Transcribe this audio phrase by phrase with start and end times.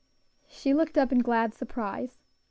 [0.47, 2.23] She looked up in glad surprise.